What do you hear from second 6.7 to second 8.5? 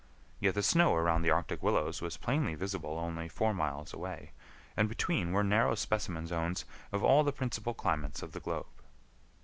of all the principal climates of the